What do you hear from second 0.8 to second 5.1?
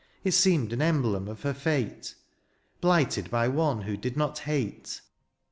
emblem of her fate. Blighted by one who did not hate.